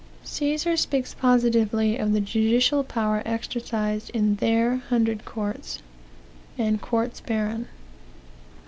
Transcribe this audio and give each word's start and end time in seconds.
Caesar 0.23 0.75
speaks 0.75 1.13
positively 1.13 1.95
of 1.95 2.11
the 2.11 2.19
judicial 2.19 2.83
power 2.83 3.21
exercised 3.23 4.09
in 4.15 4.33
their 4.37 4.77
hundred 4.89 5.25
courts 5.25 5.83
and 6.57 6.81
courts 6.81 7.19
baron. 7.19 7.67